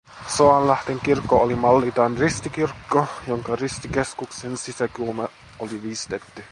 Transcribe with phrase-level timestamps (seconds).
[0.35, 6.31] Soanlahden kirkko oli malliltaan ristikirkko, jonka ristikeskuksen sisäkulmat oli viistetty